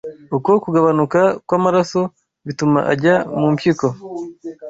Uko 0.37 0.51
kugabanuka 0.63 1.19
kw’amaraso 1.45 2.01
bituma 2.45 2.79
ajya 2.93 3.15
mu 3.39 3.47
mpyiko 3.53 3.87